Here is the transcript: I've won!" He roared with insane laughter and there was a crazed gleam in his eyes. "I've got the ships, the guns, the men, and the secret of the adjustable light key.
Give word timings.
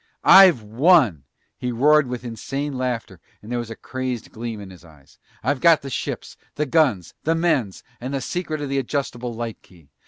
I've 0.25 0.63
won!" 0.63 1.25
He 1.59 1.71
roared 1.71 2.07
with 2.07 2.23
insane 2.25 2.75
laughter 2.75 3.19
and 3.43 3.51
there 3.51 3.59
was 3.59 3.69
a 3.69 3.75
crazed 3.75 4.31
gleam 4.31 4.59
in 4.59 4.71
his 4.71 4.83
eyes. 4.83 5.19
"I've 5.43 5.61
got 5.61 5.83
the 5.83 5.91
ships, 5.91 6.35
the 6.55 6.65
guns, 6.65 7.13
the 7.23 7.35
men, 7.35 7.71
and 7.99 8.15
the 8.15 8.19
secret 8.21 8.61
of 8.61 8.69
the 8.69 8.79
adjustable 8.79 9.31
light 9.35 9.61
key. 9.61 9.89